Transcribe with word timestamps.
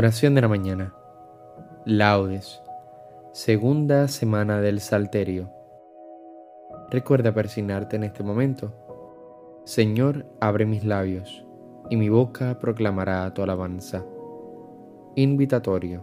Oración 0.00 0.34
de 0.34 0.40
la 0.40 0.48
mañana. 0.48 0.94
Laudes. 1.84 2.62
Segunda 3.34 4.08
semana 4.08 4.62
del 4.62 4.80
Salterio. 4.80 5.50
Recuerda 6.88 7.34
persignarte 7.34 7.96
en 7.96 8.04
este 8.04 8.22
momento. 8.22 8.72
Señor, 9.64 10.24
abre 10.40 10.64
mis 10.64 10.86
labios, 10.86 11.44
y 11.90 11.96
mi 11.96 12.08
boca 12.08 12.58
proclamará 12.58 13.34
tu 13.34 13.42
alabanza. 13.42 14.02
Invitatorio. 15.16 16.02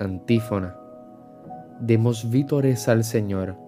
Antífona. 0.00 0.74
Demos 1.80 2.30
vítores 2.30 2.88
al 2.88 3.04
Señor, 3.04 3.58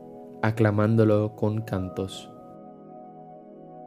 aclamándolo 0.41 1.37
con 1.37 1.61
cantos. 1.61 2.33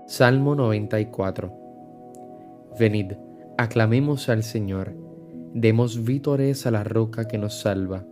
Salmo 0.05 0.53
94. 0.53 1.51
Venid, 2.77 3.13
aclamemos 3.57 4.29
al 4.29 4.43
Señor 4.43 4.93
Demos 5.55 6.03
vítores 6.03 6.65
a 6.65 6.71
la 6.71 6.83
roca 6.83 7.27
que 7.27 7.37
nos 7.37 7.59
salva. 7.59 8.07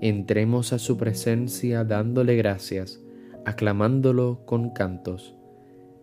Entremos 0.00 0.72
a 0.72 0.78
su 0.78 0.96
presencia 0.96 1.82
dándole 1.82 2.36
gracias, 2.36 3.00
aclamándolo 3.44 4.42
con 4.44 4.70
cantos. 4.70 5.34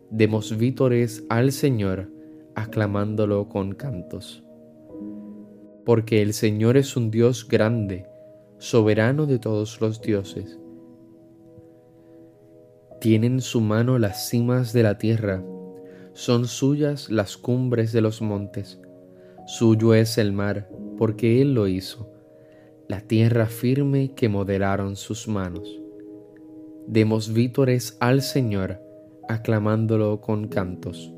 Demos 0.10 0.58
vítores 0.58 1.24
al 1.30 1.54
Señor, 1.54 2.12
aclamándolo 2.56 3.48
con 3.48 3.74
cantos. 3.74 4.44
Porque 5.86 6.22
el 6.22 6.34
Señor 6.34 6.76
es 6.76 6.98
un 6.98 7.10
Dios 7.10 7.48
grande, 7.48 8.06
soberano 8.58 9.28
de 9.28 9.40
todos 9.40 9.80
los 9.80 10.02
dioses. 10.02 10.60
Tiene 13.00 13.28
en 13.28 13.40
su 13.40 13.62
mano 13.62 13.98
las 13.98 14.28
cimas 14.28 14.74
de 14.74 14.84
la 14.84 14.98
tierra, 14.98 15.42
son 16.12 16.48
suyas 16.48 17.10
las 17.10 17.38
cumbres 17.38 17.94
de 17.94 18.02
los 18.02 18.22
montes 18.22 18.82
Suyo 19.46 19.94
es 19.94 20.18
el 20.18 20.34
mar, 20.34 20.68
porque 20.98 21.40
Él 21.42 21.54
lo 21.54 21.68
hizo, 21.68 22.12
la 22.88 23.02
tierra 23.02 23.46
firme 23.46 24.14
que 24.16 24.28
modelaron 24.28 24.96
sus 24.96 25.28
manos. 25.28 25.82
Demos 26.88 27.32
vítores 27.32 27.96
al 28.00 28.24
Señor, 28.24 28.82
aclamándolo 29.30 30.20
con 30.20 30.48
cantos. 30.48 31.14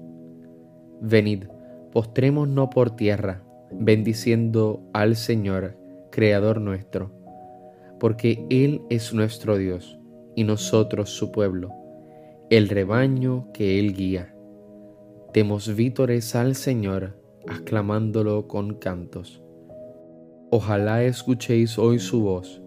Venid, 0.99 1.45
postrémonos 1.93 2.67
por 2.69 2.95
tierra, 2.97 3.43
bendiciendo 3.71 4.81
al 4.91 5.15
Señor, 5.15 5.77
Creador 6.11 6.59
nuestro, 6.59 7.11
porque 7.97 8.45
Él 8.49 8.81
es 8.89 9.13
nuestro 9.13 9.57
Dios 9.57 9.99
y 10.35 10.43
nosotros 10.43 11.11
su 11.11 11.31
pueblo, 11.31 11.71
el 12.49 12.67
rebaño 12.67 13.51
que 13.53 13.79
Él 13.79 13.93
guía. 13.93 14.33
Demos 15.33 15.75
vítores 15.75 16.35
al 16.35 16.55
Señor, 16.55 17.26
aclamándolo 17.47 18.47
con 18.47 18.75
cantos. 18.75 19.41
Ojalá 20.49 21.03
escuchéis 21.03 21.77
hoy 21.77 21.99
su 21.99 22.21
voz, 22.21 22.61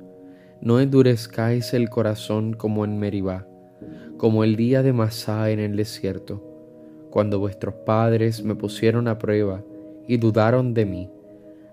no 0.60 0.80
endurezcáis 0.80 1.72
el 1.72 1.88
corazón 1.88 2.52
como 2.52 2.84
en 2.84 2.98
Meribá, 2.98 3.46
como 4.16 4.44
el 4.44 4.56
día 4.56 4.82
de 4.82 4.92
Masá 4.92 5.50
en 5.50 5.60
el 5.60 5.76
desierto, 5.76 6.42
cuando 7.10 7.38
vuestros 7.38 7.74
padres 7.86 8.44
me 8.44 8.54
pusieron 8.54 9.08
a 9.08 9.19
prueba 9.19 9.64
y 10.06 10.19
dudaron 10.19 10.74
de 10.74 10.84
mí, 10.84 11.10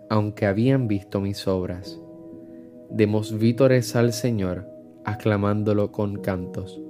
aunque 0.10 0.46
habían 0.46 0.88
visto 0.88 1.20
mis 1.20 1.48
obras. 1.48 2.00
Demos 2.90 3.38
vítores 3.38 3.96
al 3.98 4.14
Señor, 4.14 4.66
aclamándolo 5.04 5.92
con 5.92 6.22
cantos. 6.22 6.82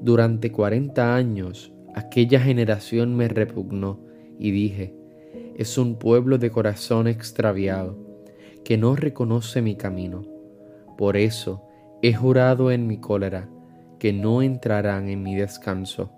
Durante 0.00 0.50
cuarenta 0.50 1.14
años 1.14 1.72
aquella 1.94 2.40
generación 2.40 3.14
me 3.14 3.28
repugnó 3.28 4.00
y 4.38 4.52
dije, 4.52 4.97
es 5.58 5.76
un 5.76 5.96
pueblo 5.96 6.38
de 6.38 6.50
corazón 6.50 7.08
extraviado, 7.08 7.98
que 8.64 8.78
no 8.78 8.94
reconoce 8.94 9.60
mi 9.60 9.74
camino. 9.74 10.24
Por 10.96 11.16
eso 11.16 11.64
he 12.00 12.14
jurado 12.14 12.70
en 12.70 12.86
mi 12.86 12.98
cólera 12.98 13.48
que 13.98 14.12
no 14.12 14.40
entrarán 14.40 15.08
en 15.08 15.24
mi 15.24 15.34
descanso. 15.34 16.12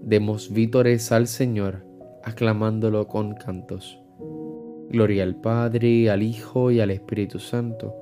Demos 0.00 0.52
vítores 0.52 1.10
al 1.10 1.26
Señor, 1.26 1.84
aclamándolo 2.22 3.08
con 3.08 3.34
cantos. 3.34 4.00
Gloria 4.90 5.24
al 5.24 5.34
Padre, 5.34 6.08
al 6.08 6.22
Hijo 6.22 6.70
y 6.70 6.78
al 6.80 6.92
Espíritu 6.92 7.40
Santo, 7.40 7.96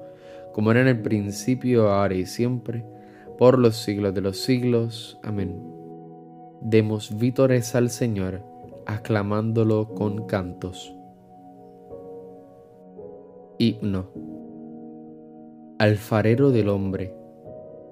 como 0.53 0.73
era 0.73 0.83
en 0.83 0.89
el 0.89 1.01
principio, 1.01 1.89
ahora 1.89 2.17
y 2.17 2.27
siempre, 2.27 2.85
por 3.39 3.59
los 3.59 3.79
siglos 3.79 4.13
de 4.13 4.21
los 4.21 4.37
siglos. 4.37 5.19
Amén. 5.23 5.59
Demos 6.61 7.17
vítores 7.19 7.75
al 7.75 7.89
Señor, 7.89 8.50
aclamándolo 8.91 9.95
con 9.95 10.27
cantos. 10.27 10.93
Himno. 13.57 14.11
Alfarero 15.79 16.51
del 16.51 16.69
hombre, 16.69 17.15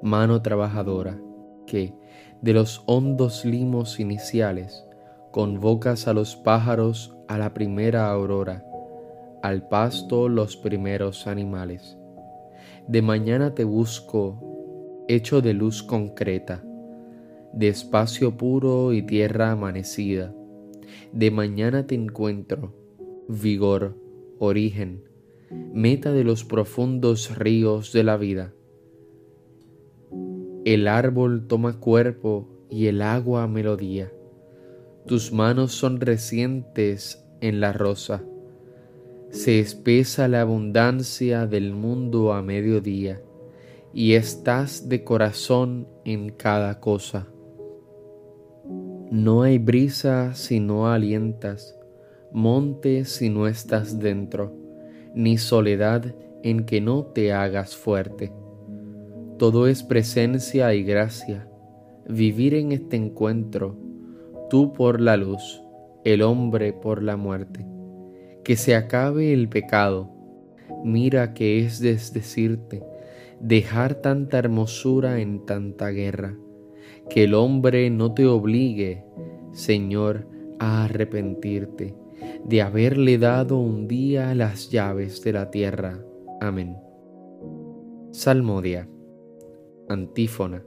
mano 0.03 0.43
trabajadora, 0.43 1.21
que 1.67 1.95
de 2.43 2.53
los 2.53 2.83
hondos 2.87 3.45
limos 3.45 4.01
iniciales 4.01 4.85
convocas 5.31 6.09
a 6.09 6.15
los 6.15 6.35
pájaros 6.35 7.17
a 7.29 7.39
la 7.39 7.55
primera 7.55 8.11
aurora, 8.11 8.67
al 9.41 9.69
pasto 9.69 10.29
los 10.29 10.57
primeros 10.57 11.29
animales. 11.29 11.97
De 12.89 13.03
mañana 13.03 13.55
te 13.55 13.63
busco, 13.63 15.05
hecho 15.07 15.43
de 15.43 15.55
luz 15.55 15.85
concreta, 15.85 16.65
de 17.53 17.69
espacio 17.69 18.37
puro 18.37 18.93
y 18.93 19.03
tierra 19.03 19.53
amanecida 19.53 20.33
de 21.13 21.31
mañana 21.31 21.87
te 21.87 21.95
encuentro, 21.95 22.75
vigor, 23.29 23.97
origen, 24.39 25.05
meta 25.73 26.13
de 26.13 26.25
los 26.25 26.45
profundos 26.45 27.37
ríos 27.37 27.93
de 27.93 28.05
la 28.05 28.17
vida. 28.17 28.53
El 30.65 30.89
árbol 30.89 31.47
toma 31.47 31.81
cuerpo 31.81 32.49
y 32.71 32.87
el 32.87 33.03
agua 33.03 33.47
melodía. 33.49 34.13
Tus 35.07 35.33
manos 35.33 35.73
son 35.73 36.01
recientes 36.01 37.25
en 37.41 37.61
la 37.61 37.73
rosa. 37.73 38.23
Se 39.31 39.61
espesa 39.61 40.29
la 40.29 40.43
abundancia 40.43 41.47
del 41.47 41.73
mundo 41.73 42.33
a 42.33 42.43
mediodía 42.43 43.23
y 43.95 44.15
estás 44.15 44.89
de 44.89 45.05
corazón 45.05 45.89
en 46.05 46.31
cada 46.31 46.81
cosa. 46.81 47.29
No 49.11 49.41
hay 49.41 49.57
brisa 49.57 50.35
si 50.35 50.61
no 50.61 50.89
alientas, 50.89 51.75
monte 52.31 53.07
si 53.07 53.31
no 53.31 53.47
estás 53.47 53.99
dentro, 53.99 54.53
ni 55.15 55.39
soledad 55.39 56.15
en 56.43 56.67
que 56.67 56.83
no 56.83 57.05
te 57.07 57.33
hagas 57.33 57.75
fuerte. 57.75 58.35
Todo 59.39 59.67
es 59.67 59.83
presencia 59.83 60.75
y 60.75 60.83
gracia, 60.83 61.49
vivir 62.07 62.53
en 62.53 62.73
este 62.73 62.97
encuentro, 62.97 63.79
tú 64.51 64.75
por 64.75 65.01
la 65.01 65.17
luz, 65.17 65.63
el 66.05 66.21
hombre 66.21 66.75
por 66.75 67.03
la 67.03 67.17
muerte. 67.17 67.65
Que 68.45 68.57
se 68.57 68.77
acabe 68.77 69.33
el 69.33 69.49
pecado, 69.49 70.11
mira 70.85 71.33
que 71.33 71.65
es 71.65 71.81
desdecirte, 71.81 72.83
dejar 73.41 73.95
tanta 73.95 74.39
hermosura 74.39 75.19
en 75.21 75.47
tanta 75.47 75.89
guerra 75.89 76.37
que 77.11 77.25
el 77.25 77.35
hombre 77.35 77.91
no 77.91 78.13
te 78.15 78.27
obligue, 78.27 79.05
Señor, 79.53 80.27
a 80.59 80.85
arrepentirte 80.85 81.95
de 82.45 82.63
haberle 82.63 83.19
dado 83.19 83.59
un 83.59 83.89
día 83.89 84.35
las 84.35 84.71
llaves 84.71 85.23
de 85.23 85.33
la 85.33 85.51
tierra. 85.51 86.05
Amén. 86.41 86.77
Salmodia. 88.11 88.89
Antífona. 89.89 90.63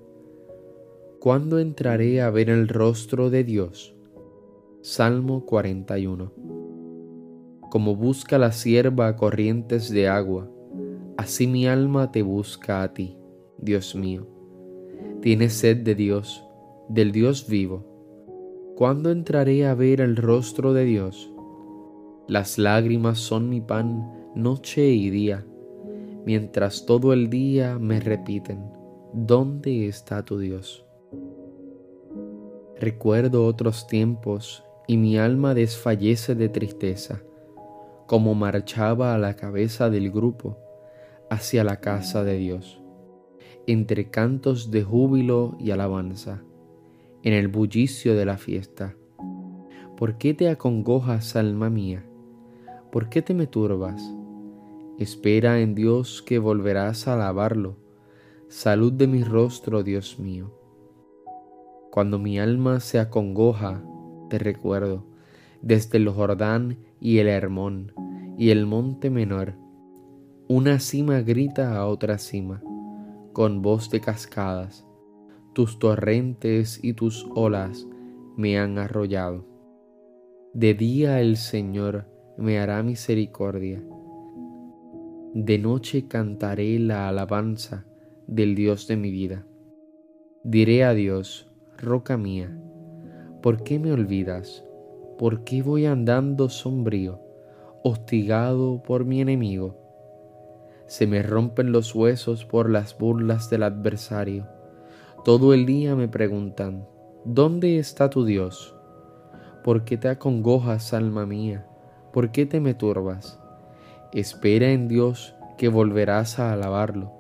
¿Cuándo 1.20 1.60
entraré 1.60 2.22
a 2.22 2.30
ver 2.32 2.50
el 2.50 2.68
rostro 2.68 3.30
de 3.30 3.44
Dios? 3.44 3.96
Salmo 4.82 5.46
41 5.46 6.34
Como 7.70 7.96
busca 7.96 8.40
la 8.40 8.52
sierva 8.52 9.16
corrientes 9.16 9.92
de 9.92 10.08
agua, 10.08 10.50
así 11.18 11.46
mi 11.46 11.68
alma 11.68 12.12
te 12.12 12.24
busca 12.24 12.82
a 12.82 12.94
ti, 12.94 13.18
Dios 13.60 13.96
mío. 13.96 14.41
Tienes 15.22 15.54
sed 15.54 15.78
de 15.84 15.94
Dios, 15.94 16.44
del 16.90 17.12
Dios 17.12 17.48
vivo. 17.48 17.86
¿Cuándo 18.76 19.12
entraré 19.12 19.68
a 19.68 19.76
ver 19.76 20.02
el 20.02 20.16
rostro 20.16 20.74
de 20.74 20.84
Dios? 20.84 21.32
Las 22.28 22.58
lágrimas 22.58 23.20
son 23.20 23.48
mi 23.48 23.62
pan 23.62 24.32
noche 24.34 24.88
y 24.88 25.12
día, 25.12 25.46
mientras 26.26 26.88
todo 26.88 27.14
el 27.14 27.30
día 27.30 27.78
me 27.78 28.00
repiten, 28.00 28.64
¿dónde 29.14 29.88
está 29.88 30.26
tu 30.26 30.40
Dios? 30.40 30.86
Recuerdo 32.80 33.46
otros 33.46 33.86
tiempos 33.86 34.64
y 34.88 34.98
mi 34.98 35.20
alma 35.20 35.54
desfallece 35.54 36.34
de 36.34 36.50
tristeza, 36.50 37.22
como 38.08 38.34
marchaba 38.34 39.14
a 39.14 39.20
la 39.20 39.36
cabeza 39.36 39.92
del 39.92 40.10
grupo 40.10 40.58
hacia 41.30 41.64
la 41.64 41.80
casa 41.80 42.24
de 42.24 42.40
Dios, 42.40 42.81
entre 43.72 44.10
cantos 44.10 44.70
de 44.70 44.84
júbilo 44.84 45.56
y 45.58 45.72
alabanza, 45.72 46.42
en 47.24 47.34
el 47.34 47.48
bullicio 47.48 48.16
de 48.16 48.26
la 48.26 48.38
fiesta. 48.38 48.96
¿Por 49.96 50.18
qué 50.18 50.34
te 50.34 50.50
acongojas, 50.50 51.38
alma 51.38 51.70
mía? 51.70 52.04
¿Por 52.92 53.08
qué 53.08 53.22
te 53.22 53.34
me 53.34 53.48
turbas? 53.48 54.14
Espera 55.00 55.62
en 55.62 55.74
Dios 55.74 56.22
que 56.22 56.38
volverás 56.38 57.08
a 57.08 57.14
alabarlo. 57.14 57.78
Salud 58.50 58.92
de 58.92 59.08
mi 59.08 59.24
rostro, 59.24 59.84
Dios 59.84 60.20
mío. 60.20 60.52
Cuando 61.92 62.20
mi 62.20 62.40
alma 62.40 62.82
se 62.82 63.00
acongoja, 63.00 63.82
te 64.30 64.38
recuerdo, 64.38 65.06
desde 65.62 65.98
el 65.98 66.10
Jordán 66.10 66.78
y 67.00 67.20
el 67.20 67.30
Hermón 67.30 67.94
y 68.38 68.50
el 68.50 68.66
monte 68.66 69.10
menor. 69.10 69.54
Una 70.50 70.80
cima 70.80 71.22
grita 71.22 71.78
a 71.78 71.86
otra 71.86 72.18
cima, 72.18 72.62
con 73.34 73.62
voz 73.62 73.90
de 73.90 74.02
cascadas. 74.02 74.86
Tus 75.54 75.80
torrentes 75.80 76.80
y 76.84 76.94
tus 76.94 77.28
olas 77.36 77.88
me 78.38 78.58
han 78.58 78.78
arrollado. 78.78 79.46
De 80.54 80.74
día 80.74 81.22
el 81.22 81.38
Señor 81.38 82.06
me 82.38 82.60
hará 82.60 82.84
misericordia 82.84 83.84
de 85.34 85.58
noche 85.58 86.10
cantaré 86.10 86.78
la 86.78 87.08
alabanza 87.08 87.86
del 88.28 88.54
Dios 88.54 88.88
de 88.88 88.98
mi 88.98 89.12
vida. 89.12 89.46
Diré 90.44 90.84
a 90.84 90.94
Dios, 90.94 91.50
roca 91.78 92.18
mía, 92.18 92.54
¿por 93.42 93.64
qué 93.64 93.80
me 93.80 93.94
olvidas? 93.94 94.66
¿Por 95.18 95.46
qué 95.46 95.62
voy 95.62 95.86
andando 95.86 96.50
sombrío, 96.50 97.22
hostigado 97.82 98.84
por 98.84 99.06
mi 99.06 99.22
enemigo? 99.22 99.81
Se 100.92 101.08
me 101.08 101.24
rompen 101.24 101.72
los 101.72 101.96
huesos 101.96 102.44
por 102.44 102.70
las 102.70 102.98
burlas 102.98 103.50
del 103.50 103.64
adversario. 103.64 104.50
Todo 105.24 105.54
el 105.54 105.66
día 105.66 105.96
me 105.96 106.10
preguntan, 106.10 106.86
¿dónde 107.24 107.80
está 107.80 108.10
tu 108.10 108.26
Dios? 108.26 108.76
¿Por 109.64 109.86
qué 109.86 109.96
te 109.96 110.10
acongojas, 110.10 110.94
alma 110.94 111.26
mía? 111.26 111.66
¿Por 112.12 112.34
qué 112.34 112.46
te 112.46 112.60
me 112.60 112.74
turbas? 112.74 113.40
Espera 114.12 114.72
en 114.72 114.90
Dios 114.90 115.34
que 115.58 115.70
volverás 115.70 116.40
a 116.40 116.52
alabarlo. 116.52 117.14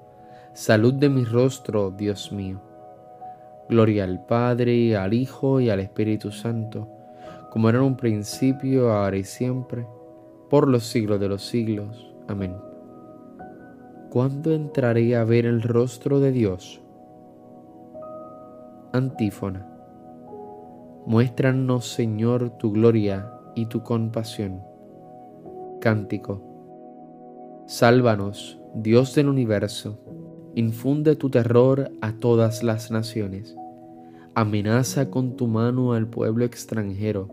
Salud 0.54 0.96
de 0.96 1.08
mi 1.08 1.24
rostro, 1.24 1.92
Dios 1.92 2.34
mío. 2.34 2.62
Gloria 3.70 4.04
al 4.04 4.26
Padre, 4.26 4.98
al 4.98 5.14
Hijo 5.14 5.62
y 5.62 5.70
al 5.70 5.80
Espíritu 5.80 6.34
Santo, 6.34 6.90
como 7.50 7.70
era 7.70 7.78
en 7.78 7.86
un 7.86 7.96
principio, 7.96 8.92
ahora 8.92 9.16
y 9.16 9.24
siempre, 9.24 9.88
por 10.50 10.68
los 10.68 10.84
siglos 10.84 11.22
de 11.22 11.30
los 11.30 11.46
siglos. 11.46 12.14
Amén. 12.28 12.71
¿Cuándo 14.12 14.52
entraré 14.52 15.16
a 15.16 15.24
ver 15.24 15.46
el 15.46 15.62
rostro 15.62 16.20
de 16.20 16.34
Dios? 16.34 16.82
Antífona. 18.92 19.66
Muéstranos, 21.06 21.88
Señor, 21.88 22.58
tu 22.58 22.74
gloria 22.74 23.32
y 23.56 23.68
tu 23.68 23.84
compasión. 23.84 24.60
Cántico 25.80 26.42
Sálvanos, 27.68 28.60
Dios 28.76 29.16
del 29.16 29.30
universo, 29.30 29.98
infunde 30.56 31.16
tu 31.16 31.30
terror 31.30 31.92
a 32.02 32.12
todas 32.12 32.64
las 32.64 32.92
naciones, 32.92 33.56
amenaza 34.36 35.10
con 35.10 35.38
tu 35.38 35.48
mano 35.48 35.94
al 35.94 36.08
pueblo 36.08 36.44
extranjero, 36.44 37.30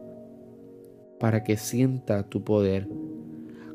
para 1.19 1.43
que 1.43 1.57
sienta 1.57 2.23
tu 2.29 2.45
poder, 2.45 2.89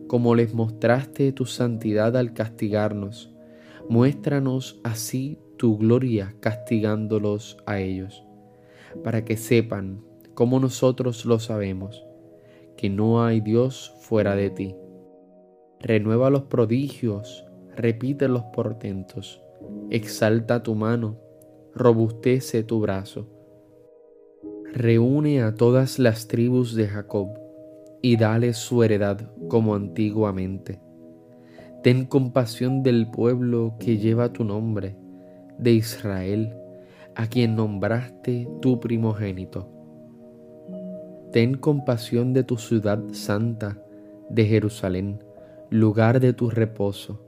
como 0.08 0.36
les 0.36 0.54
mostraste 0.54 1.32
tu 1.32 1.46
santidad 1.46 2.16
al 2.18 2.34
castigarnos, 2.34 3.34
muéstranos 3.90 4.80
así 4.84 5.40
tu 5.58 5.78
gloria 5.78 6.36
castigándolos 6.40 7.58
a 7.66 7.80
ellos, 7.80 8.26
para 9.04 9.26
que 9.26 9.38
sepan, 9.38 10.04
como 10.34 10.60
nosotros 10.60 11.26
lo 11.26 11.40
sabemos, 11.40 12.06
que 12.78 12.90
no 12.90 13.24
hay 13.24 13.42
Dios 13.42 13.94
fuera 14.02 14.36
de 14.36 14.50
ti. 14.50 14.76
Renueva 15.80 16.30
los 16.30 16.44
prodigios, 16.44 17.46
repite 17.76 18.28
los 18.28 18.44
portentos, 18.54 19.42
exalta 19.90 20.64
tu 20.64 20.76
mano, 20.76 21.20
robustece 21.76 22.64
tu 22.64 22.80
brazo. 22.80 23.28
Reúne 24.72 25.44
a 25.44 25.54
todas 25.54 26.00
las 26.00 26.28
tribus 26.28 26.74
de 26.74 26.88
Jacob 26.88 27.43
y 28.04 28.18
dale 28.18 28.52
su 28.54 28.84
heredad 28.84 29.32
como 29.48 29.76
antiguamente. 29.76 30.82
Ten 31.84 32.06
compasión 32.06 32.84
del 32.84 33.10
pueblo 33.10 33.76
que 33.80 33.98
lleva 33.98 34.34
tu 34.34 34.44
nombre, 34.44 34.98
de 35.58 35.72
Israel, 35.72 36.54
a 37.16 37.28
quien 37.28 37.56
nombraste 37.56 38.50
tu 38.62 38.82
primogénito. 38.82 39.70
Ten 41.32 41.56
compasión 41.56 42.34
de 42.34 42.44
tu 42.44 42.58
ciudad 42.58 43.02
santa, 43.14 43.82
de 44.30 44.46
Jerusalén, 44.46 45.24
lugar 45.70 46.20
de 46.20 46.34
tu 46.34 46.50
reposo. 46.50 47.22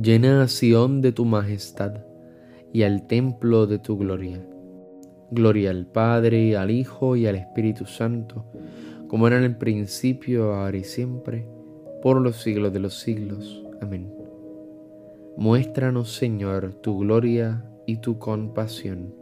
Llena 0.00 0.42
a 0.42 0.48
Sión 0.48 1.02
de 1.02 1.12
tu 1.12 1.26
majestad 1.26 2.04
y 2.72 2.84
al 2.84 3.06
templo 3.06 3.66
de 3.66 3.78
tu 3.78 3.98
gloria. 3.98 4.40
Gloria 5.30 5.70
al 5.70 5.86
Padre, 5.86 6.56
al 6.56 6.70
Hijo 6.70 7.16
y 7.16 7.26
al 7.26 7.36
Espíritu 7.36 7.84
Santo, 7.84 8.46
como 9.10 9.26
era 9.26 9.38
en 9.38 9.42
el 9.42 9.56
principio, 9.56 10.54
ahora 10.54 10.76
y 10.76 10.84
siempre, 10.84 11.44
por 12.00 12.20
los 12.20 12.36
siglos 12.36 12.72
de 12.72 12.78
los 12.78 13.00
siglos. 13.00 13.66
Amén. 13.80 14.08
Muéstranos, 15.36 16.12
Señor, 16.12 16.74
tu 16.74 17.00
gloria 17.00 17.64
y 17.86 17.96
tu 17.96 18.20
compasión. 18.20 19.12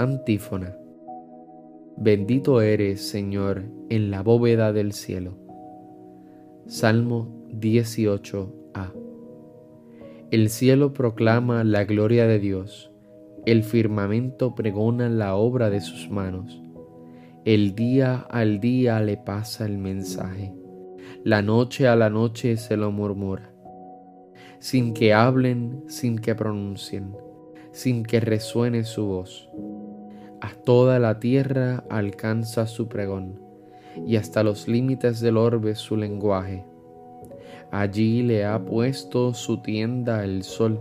Antífona. 0.00 0.76
Bendito 1.96 2.60
eres, 2.60 3.08
Señor, 3.08 3.62
en 3.88 4.10
la 4.10 4.24
bóveda 4.24 4.72
del 4.72 4.94
cielo 4.94 5.36
Salmo 6.66 7.46
18a. 7.60 8.92
El 10.32 10.48
cielo 10.48 10.92
proclama 10.92 11.62
la 11.62 11.84
gloria 11.84 12.26
de 12.26 12.40
Dios, 12.40 12.90
el 13.44 13.62
firmamento 13.62 14.56
pregona 14.56 15.08
la 15.08 15.36
obra 15.36 15.70
de 15.70 15.80
sus 15.80 16.10
manos. 16.10 16.65
El 17.46 17.76
día 17.76 18.26
al 18.28 18.58
día 18.58 18.98
le 18.98 19.16
pasa 19.16 19.66
el 19.66 19.78
mensaje, 19.78 20.52
la 21.22 21.42
noche 21.42 21.86
a 21.86 21.94
la 21.94 22.10
noche 22.10 22.56
se 22.56 22.76
lo 22.76 22.90
murmura, 22.90 23.52
sin 24.58 24.92
que 24.92 25.14
hablen, 25.14 25.84
sin 25.86 26.18
que 26.18 26.34
pronuncien, 26.34 27.16
sin 27.70 28.02
que 28.02 28.18
resuene 28.18 28.82
su 28.82 29.06
voz. 29.06 29.48
A 30.40 30.54
toda 30.64 30.98
la 30.98 31.20
tierra 31.20 31.84
alcanza 31.88 32.66
su 32.66 32.88
pregón 32.88 33.40
y 34.04 34.16
hasta 34.16 34.42
los 34.42 34.66
límites 34.66 35.20
del 35.20 35.36
orbe 35.36 35.76
su 35.76 35.96
lenguaje. 35.96 36.64
Allí 37.70 38.24
le 38.24 38.44
ha 38.44 38.58
puesto 38.58 39.34
su 39.34 39.62
tienda 39.62 40.24
el 40.24 40.42
sol. 40.42 40.80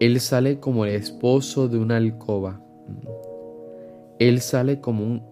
Él 0.00 0.18
sale 0.18 0.58
como 0.58 0.86
el 0.86 0.96
esposo 0.96 1.68
de 1.68 1.78
una 1.78 1.98
alcoba. 1.98 2.60
Él 4.18 4.40
sale 4.40 4.80
como 4.80 5.04
un 5.04 5.31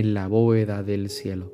en 0.00 0.12
la 0.12 0.26
bóveda 0.26 0.82
del 0.82 1.08
cielo. 1.08 1.52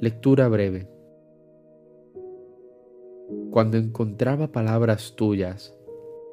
Lectura 0.00 0.48
breve. 0.48 0.88
Cuando 3.50 3.76
encontraba 3.76 4.50
palabras 4.50 5.14
tuyas, 5.14 5.76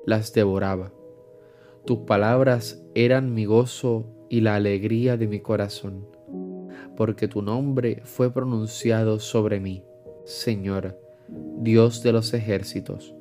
las 0.05 0.31
devoraba. 0.31 0.93
Tus 1.85 1.97
palabras 1.99 2.81
eran 2.95 3.33
mi 3.33 3.43
gozo 3.43 4.05
y 4.29 4.39
la 4.39 4.55
alegría 4.55 5.17
de 5.17 5.27
mi 5.27 5.41
corazón, 5.41 6.07
porque 6.95 7.27
tu 7.27 7.41
nombre 7.41 7.99
fue 8.05 8.31
pronunciado 8.31 9.19
sobre 9.19 9.59
mí, 9.59 9.83
Señor, 10.23 10.97
Dios 11.57 12.03
de 12.03 12.13
los 12.13 12.33
ejércitos. 12.33 13.13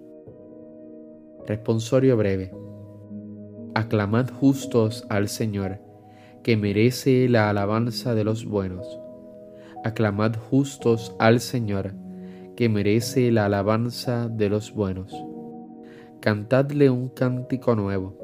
Responsorio 1.44 2.16
breve. 2.16 2.52
Aclamad 3.74 4.30
justos 4.30 5.04
al 5.08 5.26
Señor, 5.26 5.87
que 6.42 6.56
merece 6.56 7.28
la 7.28 7.50
alabanza 7.50 8.14
de 8.14 8.24
los 8.24 8.44
buenos. 8.44 8.86
Aclamad 9.84 10.34
justos 10.36 11.14
al 11.18 11.40
Señor, 11.40 11.94
que 12.56 12.68
merece 12.68 13.30
la 13.30 13.46
alabanza 13.46 14.28
de 14.28 14.48
los 14.48 14.72
buenos. 14.72 15.14
Cantadle 16.20 16.90
un 16.90 17.08
cántico 17.08 17.74
nuevo, 17.76 18.16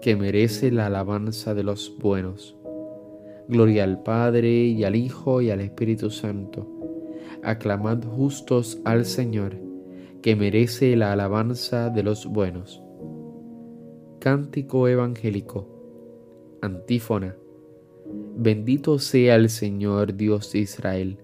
que 0.00 0.16
merece 0.16 0.70
la 0.70 0.86
alabanza 0.86 1.54
de 1.54 1.64
los 1.64 1.96
buenos. 1.98 2.56
Gloria 3.48 3.84
al 3.84 4.02
Padre 4.02 4.50
y 4.50 4.84
al 4.84 4.96
Hijo 4.96 5.42
y 5.42 5.50
al 5.50 5.60
Espíritu 5.60 6.10
Santo. 6.10 6.66
Aclamad 7.42 8.04
justos 8.04 8.80
al 8.84 9.04
Señor, 9.04 9.56
que 10.22 10.36
merece 10.36 10.96
la 10.96 11.12
alabanza 11.12 11.90
de 11.90 12.02
los 12.02 12.26
buenos. 12.26 12.82
Cántico 14.20 14.88
evangélico. 14.88 15.68
Antífona. 16.62 17.36
Bendito 18.36 18.98
sea 18.98 19.36
el 19.36 19.48
Señor 19.48 20.16
Dios 20.16 20.50
de 20.50 20.58
Israel, 20.58 21.18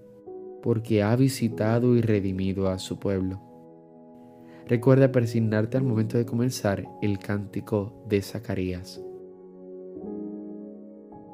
porque 0.63 1.03
ha 1.03 1.13
visitado 1.17 1.97
y 1.97 2.01
redimido 2.01 2.69
a 2.69 2.79
su 2.79 2.99
pueblo. 2.99 3.41
Recuerda 4.65 5.11
persignarte 5.11 5.75
al 5.75 5.83
momento 5.83 6.17
de 6.17 6.25
comenzar 6.25 6.87
el 7.01 7.19
cántico 7.19 8.01
de 8.07 8.21
Zacarías. 8.21 9.03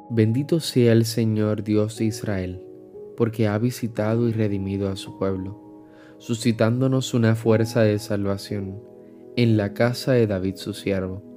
Bendito 0.09 0.59
sea 0.59 0.93
el 0.93 1.05
Señor 1.05 1.63
Dios 1.63 1.99
de 1.99 2.05
Israel, 2.05 2.63
porque 3.15 3.47
ha 3.47 3.55
visitado 3.59 4.27
y 4.27 4.31
redimido 4.31 4.89
a 4.89 4.95
su 4.95 5.19
pueblo, 5.19 5.85
suscitándonos 6.17 7.13
una 7.13 7.35
fuerza 7.35 7.83
de 7.83 7.99
salvación 7.99 8.81
en 9.35 9.57
la 9.57 9.75
casa 9.75 10.13
de 10.13 10.25
David 10.25 10.55
su 10.55 10.73
siervo 10.73 11.36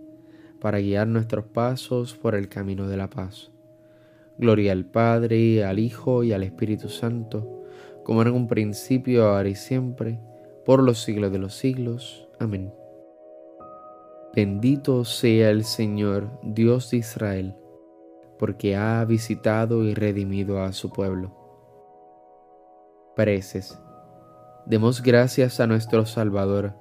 para 0.61 0.79
guiar 0.79 1.07
nuestros 1.07 1.45
pasos 1.45 2.13
por 2.13 2.35
el 2.35 2.47
camino 2.47 2.87
de 2.87 2.95
la 2.95 3.09
paz. 3.09 3.51
Gloria 4.37 4.71
al 4.71 4.85
Padre, 4.85 5.65
al 5.65 5.79
Hijo 5.79 6.23
y 6.23 6.33
al 6.33 6.43
Espíritu 6.43 6.87
Santo, 6.87 7.65
como 8.03 8.21
en 8.21 8.29
un 8.29 8.47
principio, 8.47 9.27
ahora 9.27 9.49
y 9.49 9.55
siempre, 9.55 10.19
por 10.63 10.83
los 10.83 11.01
siglos 11.01 11.31
de 11.31 11.39
los 11.39 11.55
siglos. 11.55 12.27
Amén. 12.39 12.71
Bendito 14.35 15.03
sea 15.03 15.49
el 15.49 15.65
Señor, 15.65 16.29
Dios 16.43 16.91
de 16.91 16.97
Israel, 16.97 17.55
porque 18.39 18.75
ha 18.75 19.03
visitado 19.03 19.83
y 19.83 19.93
redimido 19.93 20.61
a 20.61 20.71
su 20.73 20.91
pueblo. 20.91 21.35
Preces. 23.15 23.77
Demos 24.67 25.01
gracias 25.01 25.59
a 25.59 25.67
nuestro 25.67 26.05
Salvador 26.05 26.80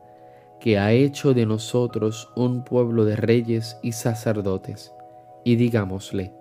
que 0.61 0.79
ha 0.79 0.93
hecho 0.93 1.33
de 1.33 1.47
nosotros 1.47 2.31
un 2.37 2.63
pueblo 2.65 3.07
de 3.07 3.17
reyes 3.17 3.79
y 3.83 3.93
sacerdotes, 3.93 4.93
y 5.43 5.57
digámosle, 5.57 6.35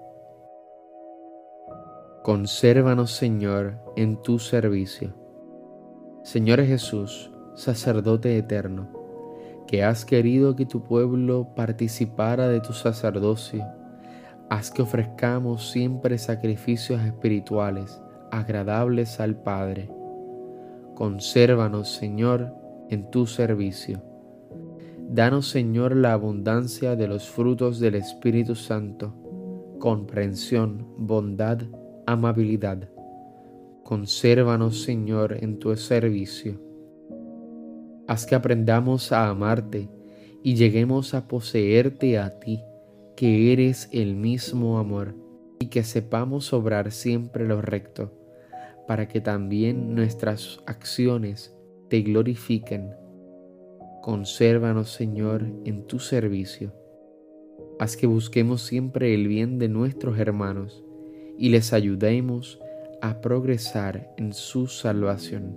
Consérvanos, 2.22 3.12
Señor, 3.12 3.80
en 3.96 4.22
tu 4.22 4.38
servicio. 4.40 5.16
Señor 6.22 6.62
Jesús, 6.66 7.32
sacerdote 7.56 8.38
eterno, 8.38 8.90
que 9.66 9.86
has 9.86 10.04
querido 10.04 10.56
que 10.56 10.66
tu 10.66 10.84
pueblo 10.84 11.56
participara 11.56 12.50
de 12.50 12.60
tu 12.60 12.74
sacerdocio, 12.74 13.66
haz 14.50 14.70
que 14.70 14.82
ofrezcamos 14.82 15.72
siempre 15.72 16.18
sacrificios 16.18 17.02
espirituales 17.02 18.02
agradables 18.32 19.22
al 19.22 19.36
Padre. 19.38 19.90
Consérvanos, 20.94 21.88
Señor, 21.90 22.54
en 22.90 23.10
tu 23.10 23.26
servicio 23.26 24.09
Danos, 25.12 25.48
Señor, 25.48 25.96
la 25.96 26.14
abundancia 26.14 26.96
de 26.96 27.08
los 27.08 27.28
frutos 27.28 27.80
del 27.80 27.96
Espíritu 27.96 28.54
Santo, 28.54 29.16
comprensión, 29.80 30.86
bondad, 31.00 31.64
amabilidad. 32.06 32.88
Consérvanos, 33.84 34.84
Señor, 34.84 35.38
en 35.42 35.58
tu 35.58 35.76
servicio. 35.78 36.62
Haz 38.08 38.28
que 38.28 38.36
aprendamos 38.36 39.12
a 39.12 39.30
amarte 39.30 39.90
y 40.44 40.54
lleguemos 40.54 41.16
a 41.16 41.28
poseerte 41.28 42.20
a 42.20 42.40
ti, 42.40 42.62
que 43.18 43.52
eres 43.52 43.90
el 43.92 44.14
mismo 44.14 44.78
amor, 44.78 45.16
y 45.60 45.70
que 45.70 45.82
sepamos 45.82 46.54
obrar 46.54 46.92
siempre 46.92 47.48
lo 47.48 47.64
recto, 47.64 48.14
para 48.88 49.08
que 49.08 49.22
también 49.22 49.96
nuestras 49.96 50.60
acciones 50.68 51.58
te 51.88 52.04
glorifiquen 52.04 52.94
Consérvanos, 54.10 54.90
Señor, 54.90 55.46
en 55.66 55.86
tu 55.86 56.00
servicio. 56.00 56.74
Haz 57.78 57.96
que 57.96 58.08
busquemos 58.08 58.64
siempre 58.64 59.14
el 59.14 59.28
bien 59.28 59.60
de 59.60 59.70
nuestros 59.70 60.18
hermanos 60.18 60.84
y 61.38 61.50
les 61.50 61.74
ayudemos 61.74 62.60
a 63.04 63.22
progresar 63.22 64.12
en 64.18 64.34
su 64.34 64.66
salvación. 64.66 65.56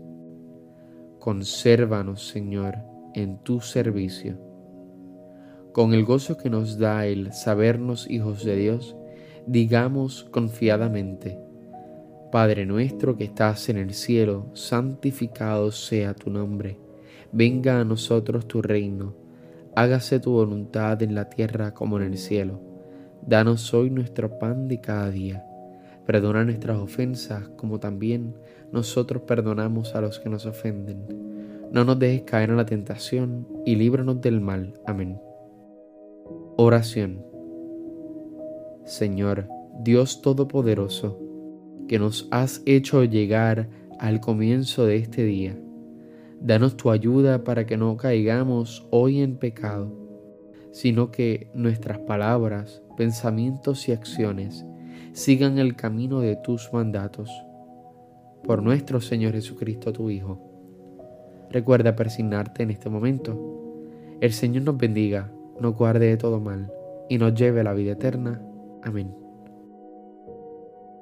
Consérvanos, 1.18 2.28
Señor, 2.28 2.74
en 3.14 3.42
tu 3.42 3.62
servicio. 3.62 4.38
Con 5.72 5.94
el 5.94 6.04
gozo 6.04 6.36
que 6.36 6.50
nos 6.50 6.76
da 6.76 7.06
el 7.06 7.32
sabernos 7.32 8.06
hijos 8.10 8.44
de 8.44 8.56
Dios, 8.56 8.94
digamos 9.46 10.24
confiadamente, 10.24 11.38
Padre 12.30 12.66
nuestro 12.66 13.16
que 13.16 13.24
estás 13.24 13.70
en 13.70 13.78
el 13.78 13.94
cielo, 13.94 14.50
santificado 14.52 15.72
sea 15.72 16.12
tu 16.12 16.28
nombre 16.28 16.91
Venga 17.34 17.80
a 17.80 17.84
nosotros 17.84 18.46
tu 18.46 18.60
reino, 18.60 19.14
hágase 19.74 20.20
tu 20.20 20.32
voluntad 20.32 21.02
en 21.02 21.14
la 21.14 21.30
tierra 21.30 21.72
como 21.72 21.96
en 21.96 22.02
el 22.02 22.18
cielo. 22.18 22.60
Danos 23.26 23.72
hoy 23.72 23.88
nuestro 23.88 24.38
pan 24.38 24.68
de 24.68 24.82
cada 24.82 25.10
día. 25.10 25.42
Perdona 26.04 26.44
nuestras 26.44 26.76
ofensas 26.76 27.48
como 27.56 27.80
también 27.80 28.34
nosotros 28.70 29.22
perdonamos 29.22 29.94
a 29.94 30.02
los 30.02 30.18
que 30.18 30.28
nos 30.28 30.44
ofenden. 30.44 31.06
No 31.72 31.84
nos 31.84 31.98
dejes 31.98 32.24
caer 32.24 32.50
en 32.50 32.58
la 32.58 32.66
tentación 32.66 33.48
y 33.64 33.76
líbranos 33.76 34.20
del 34.20 34.42
mal. 34.42 34.74
Amén. 34.86 35.18
Oración. 36.58 37.24
Señor, 38.84 39.48
Dios 39.80 40.20
Todopoderoso, 40.20 41.18
que 41.88 41.98
nos 41.98 42.28
has 42.30 42.60
hecho 42.66 43.04
llegar 43.04 43.70
al 43.98 44.20
comienzo 44.20 44.84
de 44.84 44.96
este 44.96 45.24
día 45.24 45.56
Danos 46.44 46.76
tu 46.76 46.90
ayuda 46.90 47.44
para 47.44 47.66
que 47.66 47.76
no 47.76 47.96
caigamos 47.96 48.84
hoy 48.90 49.20
en 49.20 49.36
pecado, 49.36 49.92
sino 50.72 51.12
que 51.12 51.48
nuestras 51.54 51.98
palabras, 51.98 52.82
pensamientos 52.96 53.88
y 53.88 53.92
acciones 53.92 54.66
sigan 55.12 55.58
el 55.58 55.76
camino 55.76 56.18
de 56.18 56.34
tus 56.34 56.72
mandatos. 56.72 57.30
Por 58.42 58.60
nuestro 58.60 59.00
Señor 59.00 59.34
Jesucristo, 59.34 59.92
tu 59.92 60.10
Hijo. 60.10 60.40
Recuerda 61.48 61.94
persignarte 61.94 62.64
en 62.64 62.72
este 62.72 62.90
momento. 62.90 63.38
El 64.20 64.32
Señor 64.32 64.64
nos 64.64 64.78
bendiga, 64.78 65.30
nos 65.60 65.76
guarde 65.76 66.06
de 66.06 66.16
todo 66.16 66.40
mal 66.40 66.72
y 67.08 67.18
nos 67.18 67.34
lleve 67.34 67.60
a 67.60 67.64
la 67.64 67.72
vida 67.72 67.92
eterna. 67.92 68.42
Amén. 68.82 69.14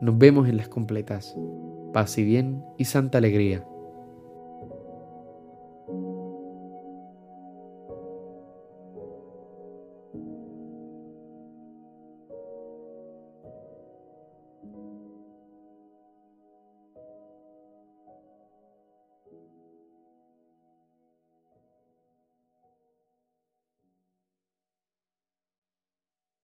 Nos 0.02 0.18
vemos 0.18 0.50
en 0.50 0.58
las 0.58 0.68
completas. 0.68 1.34
Paz 1.94 2.18
y 2.18 2.24
bien 2.24 2.62
y 2.76 2.84
santa 2.84 3.16
alegría 3.16 3.64